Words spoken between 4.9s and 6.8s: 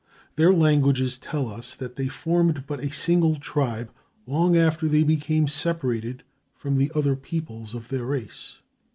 became separated from